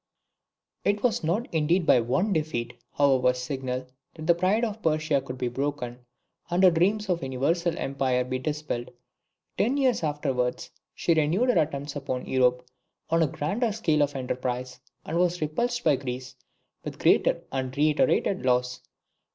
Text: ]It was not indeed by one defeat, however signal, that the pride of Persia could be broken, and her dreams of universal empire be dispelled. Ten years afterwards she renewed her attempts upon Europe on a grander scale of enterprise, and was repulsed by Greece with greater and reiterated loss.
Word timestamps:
]It 0.83 1.03
was 1.03 1.23
not 1.23 1.47
indeed 1.53 1.85
by 1.85 1.99
one 1.99 2.33
defeat, 2.33 2.73
however 2.93 3.35
signal, 3.35 3.85
that 4.15 4.25
the 4.25 4.33
pride 4.33 4.65
of 4.65 4.81
Persia 4.81 5.21
could 5.21 5.37
be 5.37 5.47
broken, 5.47 5.99
and 6.49 6.63
her 6.63 6.71
dreams 6.71 7.07
of 7.07 7.21
universal 7.21 7.77
empire 7.77 8.23
be 8.23 8.39
dispelled. 8.39 8.89
Ten 9.59 9.77
years 9.77 10.01
afterwards 10.03 10.71
she 10.95 11.13
renewed 11.13 11.49
her 11.51 11.61
attempts 11.61 11.95
upon 11.95 12.25
Europe 12.25 12.65
on 13.11 13.21
a 13.21 13.27
grander 13.27 13.71
scale 13.71 14.01
of 14.01 14.15
enterprise, 14.15 14.79
and 15.05 15.19
was 15.19 15.39
repulsed 15.39 15.83
by 15.83 15.97
Greece 15.97 16.35
with 16.83 16.97
greater 16.97 17.43
and 17.51 17.77
reiterated 17.77 18.43
loss. 18.43 18.81